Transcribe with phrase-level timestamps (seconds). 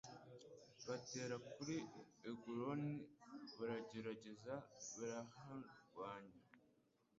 [0.87, 1.75] batera kuri
[2.29, 2.95] Eguloni
[3.57, 4.53] barahagerereza
[4.97, 6.37] baraharwanya